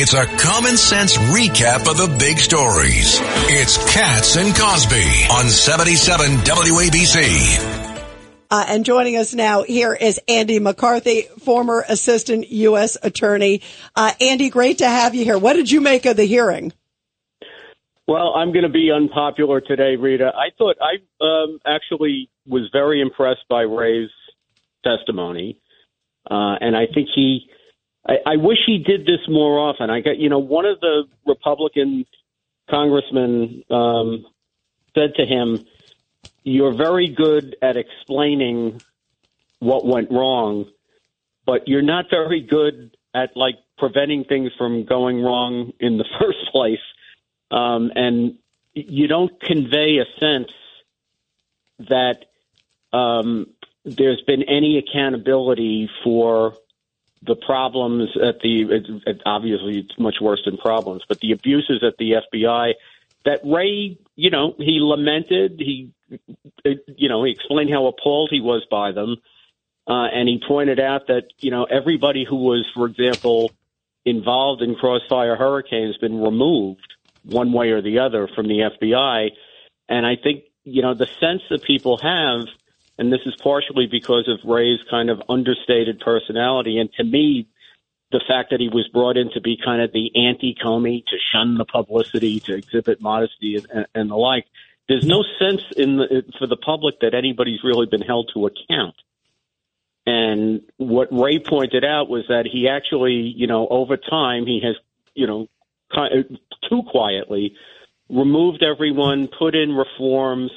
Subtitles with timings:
[0.00, 3.18] It's a common sense recap of the big stories.
[3.50, 8.06] It's Cats and Cosby on 77 WABC.
[8.48, 12.96] Uh, and joining us now here is Andy McCarthy, former assistant U.S.
[13.02, 13.60] attorney.
[13.96, 15.36] Uh, Andy, great to have you here.
[15.36, 16.72] What did you make of the hearing?
[18.06, 20.30] Well, I'm going to be unpopular today, Rita.
[20.32, 24.10] I thought I um, actually was very impressed by Wray's
[24.84, 25.60] testimony,
[26.30, 27.50] uh, and I think he
[28.08, 29.90] I, I wish he did this more often.
[29.90, 32.06] I got, you know, one of the Republican
[32.70, 34.26] congressmen um,
[34.94, 35.66] said to him,
[36.42, 38.80] "You're very good at explaining
[39.58, 40.66] what went wrong,
[41.44, 46.50] but you're not very good at like preventing things from going wrong in the first
[46.50, 46.80] place,
[47.50, 48.38] um, and
[48.74, 50.52] you don't convey a sense
[51.88, 52.24] that."
[52.90, 53.48] Um,
[53.84, 56.54] there's been any accountability for
[57.22, 61.82] the problems at the it, it, obviously it's much worse than problems, but the abuses
[61.82, 62.74] at the FBI
[63.24, 65.90] that Wray, you know, he lamented, he,
[66.96, 69.16] you know, he explained how appalled he was by them,
[69.86, 73.50] uh, and he pointed out that you know everybody who was, for example,
[74.04, 76.94] involved in Crossfire Hurricane has been removed
[77.24, 79.30] one way or the other from the FBI,
[79.88, 82.46] and I think you know the sense that people have
[82.98, 86.78] and this is partially because of Wray's kind of understated personality.
[86.78, 87.46] And to me,
[88.10, 91.16] the fact that he was brought in to be kind of the anti Comey, to
[91.32, 94.46] shun the publicity, to exhibit modesty and, and the like,
[94.88, 98.96] there's no sense in the, for the public that anybody's really been held to account.
[100.06, 104.76] And what Wray pointed out was that he actually, you know, over time, he has,
[105.14, 105.48] you know,
[106.68, 107.54] too quietly
[108.08, 110.50] removed everyone, put in reforms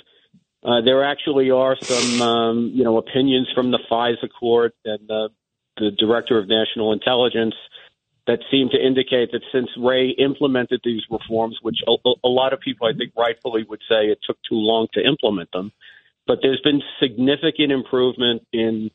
[0.64, 5.30] uh, there actually are some, um, you know, opinions from the FISA court and uh,
[5.78, 7.56] the director of national intelligence
[8.28, 12.60] that seem to indicate that since Wray implemented these reforms, which a, a lot of
[12.60, 15.72] people I think rightfully would say it took too long to implement them,
[16.28, 18.92] but there's been significant improvement in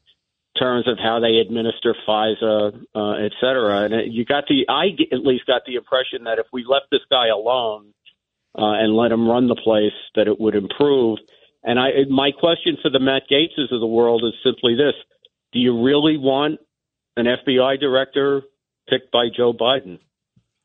[0.57, 3.85] terms of how they administer FISA, uh, et cetera.
[3.85, 7.03] And you got the, I at least got the impression that if we left this
[7.11, 7.93] guy alone
[8.57, 11.19] uh, and let him run the place, that it would improve.
[11.67, 14.95] And I, my question for the Matt Gaetzes of the world is simply this:
[15.53, 16.61] Do you really want
[17.17, 18.43] an FBI director
[18.89, 19.99] picked by Joe Biden?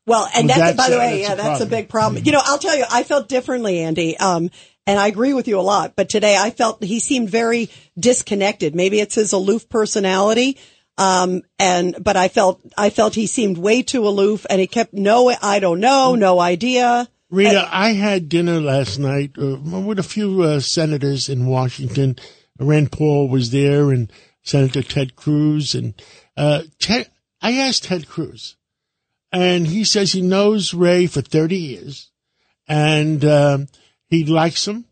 [0.06, 2.24] Well, and that's, that's by the way, yeah, that's a big problem.
[2.24, 4.16] You know, I'll tell you, I felt differently, Andy.
[4.16, 4.50] Um,
[4.86, 8.74] and I agree with you a lot, but today I felt he seemed very disconnected.
[8.74, 10.58] Maybe it's his aloof personality.
[10.98, 14.92] Um, and, but I felt, I felt he seemed way too aloof and he kept
[14.92, 17.08] no, I don't know, no idea.
[17.32, 22.16] Rita, I had dinner last night uh, with a few uh, senators in Washington.
[22.60, 24.12] Rand Paul was there, and
[24.42, 25.94] Senator Ted Cruz, and
[26.36, 27.10] uh, Ted.
[27.40, 28.56] I asked Ted Cruz,
[29.32, 32.10] and he says he knows Wray for thirty years,
[32.68, 33.66] and um,
[34.08, 34.84] he likes him,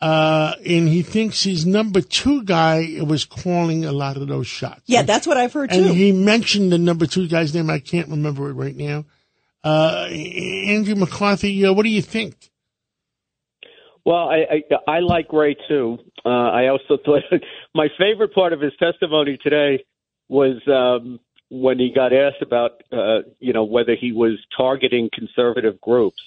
[0.00, 4.80] uh, and he thinks his number two guy was calling a lot of those shots.
[4.86, 5.76] Yeah, that's what I've heard too.
[5.76, 7.68] And he mentioned the number two guy's name.
[7.68, 9.04] I can't remember it right now.
[9.66, 12.52] Uh, Andrew McCarthy, uh, what do you think?
[14.04, 15.98] Well, I, I, I like Wray too.
[16.24, 17.24] Uh, I also thought
[17.74, 19.84] my favorite part of his testimony today
[20.28, 21.18] was um,
[21.50, 26.22] when he got asked about, uh, you know, whether he was targeting conservative groups.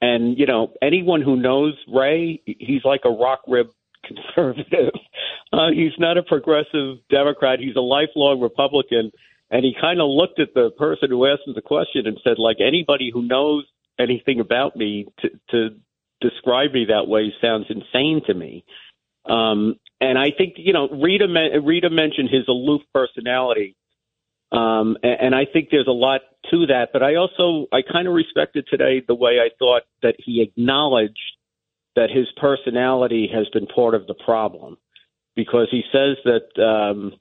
[0.00, 3.66] And you know, anyone who knows Wray, he's like a rock rib
[4.06, 4.94] conservative.
[5.52, 7.58] Uh, he's not a progressive Democrat.
[7.60, 9.12] He's a lifelong Republican
[9.52, 12.38] and he kind of looked at the person who asked him the question and said,
[12.38, 13.64] like anybody who knows
[14.00, 15.76] anything about me to, to
[16.22, 18.64] describe me that way sounds insane to me.
[19.26, 21.26] Um, and I think you know Rita
[21.62, 23.76] Rita mentioned his aloof personality,
[24.50, 26.88] um, and, and I think there's a lot to that.
[26.92, 31.36] But I also I kind of respected today the way I thought that he acknowledged
[31.94, 34.76] that his personality has been part of the problem,
[35.36, 37.12] because he says that um,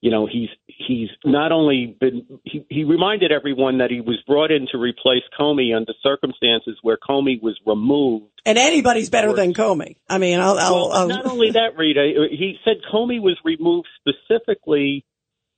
[0.00, 4.50] you know he's he's not only been he, he reminded everyone that he was brought
[4.50, 8.26] in to replace Comey under circumstances where Comey was removed.
[8.46, 9.96] And anybody's better than Comey.
[10.08, 11.08] I mean, I'll, I'll, well, I'll...
[11.08, 12.28] not only that, Rita.
[12.30, 15.04] He said Comey was removed specifically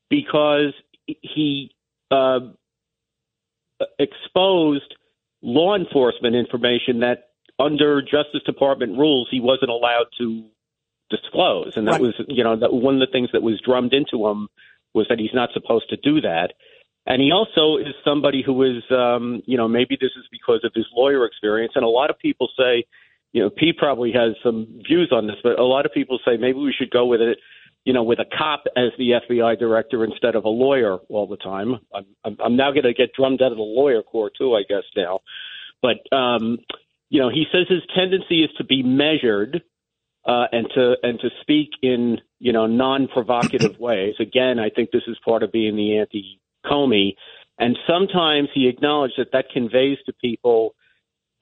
[0.09, 0.73] because
[1.07, 1.71] he
[2.11, 2.41] uh,
[3.99, 4.95] exposed
[5.43, 7.29] law enforcement information that
[7.59, 10.47] under Justice Department rules he wasn't allowed to
[11.11, 11.77] disclose.
[11.77, 12.01] And that right.
[12.01, 14.49] was, you know, that one of the things that was drummed into him
[14.95, 16.53] was that he's not supposed to do that.
[17.07, 20.73] And he also is somebody who is, um, you know, maybe this is because of
[20.75, 21.73] his lawyer experience.
[21.75, 22.85] And a lot of people say,
[23.33, 26.37] you know, Pete probably has some views on this, but a lot of people say
[26.37, 27.39] maybe we should go with it
[27.85, 31.37] you know, with a cop as the FBI director instead of a lawyer all the
[31.37, 31.77] time.
[31.95, 34.63] I'm, I'm, I'm now going to get drummed out of the lawyer corps too, I
[34.69, 35.21] guess now.
[35.81, 36.59] But um,
[37.09, 39.63] you know, he says his tendency is to be measured
[40.31, 44.15] uh, and to and to speak in you know non-provocative ways.
[44.21, 47.17] Again, I think this is part of being the anti-Comey,
[47.59, 50.75] and sometimes he acknowledged that that conveys to people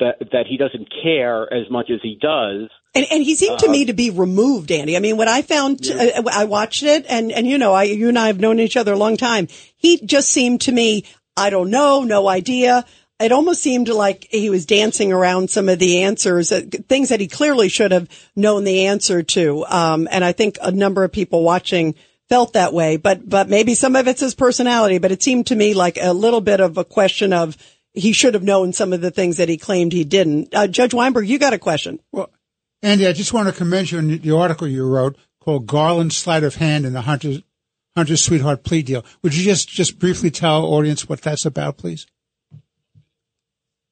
[0.01, 2.71] that that he doesn't care as much as he does.
[2.95, 4.97] And, and he seemed to me uh, to be removed, Andy.
[4.97, 6.11] I mean, when I found, yeah.
[6.17, 8.79] uh, I watched it, and and you know, I you and I have known each
[8.79, 9.49] other a long time.
[9.77, 11.05] He just seemed to me,
[11.37, 12.87] I don't know, no idea.
[13.21, 16.51] It almost seemed like he was dancing around some of the answers,
[16.89, 19.65] things that he clearly should have known the answer to.
[19.67, 21.97] Um, and I think a number of people watching
[22.29, 24.99] felt that way, but but maybe some of it's his personality.
[24.99, 27.57] But it seemed to me like a little bit of a question of
[27.93, 30.55] he should have known some of the things that he claimed he didn't.
[30.55, 31.99] Uh, Judge Weinberg, you got a question.
[32.13, 32.31] Well,
[32.83, 36.45] Andy, I just want to commend you on the article you wrote called Garland's Sleight
[36.45, 37.43] of Hand in the Hunter's,
[37.97, 39.05] Hunter's Sweetheart Plea Deal.
[39.23, 42.07] Would you just, just briefly tell our audience what that's about, please?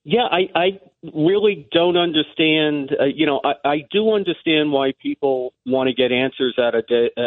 [0.08, 0.81] Yeah, I, I
[1.17, 2.91] really don't understand.
[2.99, 6.85] Uh, you know, I, I do understand why people want to get answers out of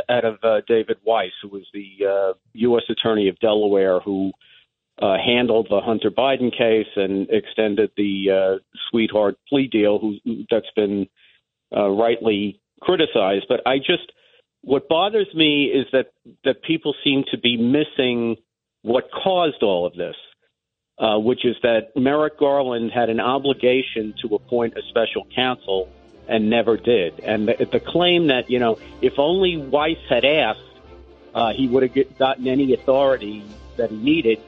[0.10, 2.84] out of uh, David Weiss, who was the uh, U.S.
[2.90, 4.32] Attorney of Delaware, who
[5.02, 10.16] uh, handled the Hunter Biden case and extended the uh, sweetheart plea deal, who
[10.50, 11.06] that's been
[11.76, 13.48] uh, rightly criticized.
[13.50, 14.14] But I just
[14.62, 16.14] what bothers me is that
[16.46, 18.38] that people seem to be missing
[18.84, 20.16] what caused all of this,
[21.00, 25.90] uh, which is that Merrick Garland had an obligation to appoint a special counsel
[26.28, 27.20] and never did.
[27.22, 30.60] And the, the claim that you know if only Weiss had asked,
[31.34, 33.44] uh, he would have gotten any authority
[33.78, 34.40] that he needed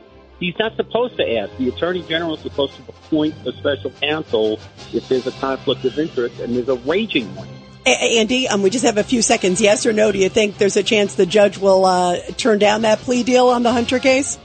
[0.41, 1.55] He's not supposed to ask.
[1.57, 4.59] The Attorney General is supposed to appoint a special counsel
[4.91, 7.47] if there's a conflict of interest, and there's a raging one.
[7.85, 9.61] Andy, um, we just have a few seconds.
[9.61, 10.11] Yes or no?
[10.11, 13.49] Do you think there's a chance the judge will uh, turn down that plea deal
[13.49, 14.39] on the Hunter case?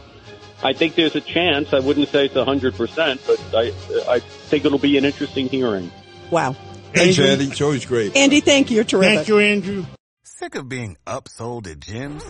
[0.62, 1.72] I think there's a chance.
[1.72, 5.90] I wouldn't say it's 100%, but I, I think it'll be an interesting hearing.
[6.30, 6.56] Wow.
[6.94, 7.46] Thanks, Andy.
[7.46, 8.16] It's always great.
[8.16, 8.76] Andy, thank you.
[8.76, 9.14] You're terrific.
[9.16, 9.86] Thank you, Andrew.
[10.22, 12.22] Sick of being upsold at gyms?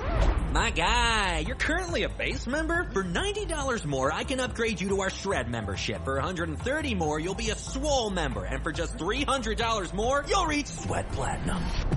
[0.53, 2.89] My guy, you're currently a base member?
[2.93, 6.05] For $90 more, I can upgrade you to our Shred membership.
[6.05, 8.45] For 130 more, you'll be a Swole member.
[8.45, 11.63] And for just $300 more, you'll reach Sweat Platinum.